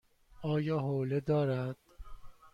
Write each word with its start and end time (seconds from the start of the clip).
آیا 0.53 0.77
حوله 0.79 1.19
دارد؟ 1.19 1.77